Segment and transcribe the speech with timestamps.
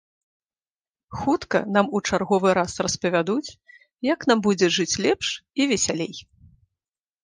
[1.19, 3.55] Хутка нам у чарговы раз распавядуць,
[4.13, 5.27] як нам будзе жыць лепш
[5.59, 6.13] і весялей.